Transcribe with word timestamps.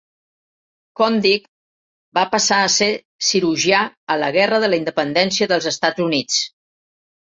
Condict 1.01 1.45
va 2.19 2.25
passar 2.33 2.59
a 2.63 2.73
ser 2.77 2.89
cirurgià 3.29 3.85
a 4.17 4.21
la 4.25 4.35
Guerra 4.41 4.65
de 4.67 4.75
la 4.75 4.85
Independència 4.85 5.55
dels 5.57 5.73
Estats 5.79 6.09
Units. 6.13 6.45